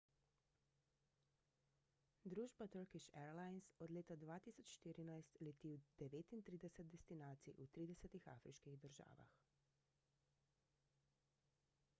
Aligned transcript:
družba 2.35 2.67
turkish 2.75 3.05
airlines 3.25 3.67
od 3.87 3.93
leta 3.97 4.17
2014 4.23 5.43
leti 5.49 5.75
v 5.83 5.93
39 6.01 6.83
destinacij 6.97 7.55
v 7.61 7.69
30 7.77 8.19
afriških 8.35 8.83
državah 8.89 9.31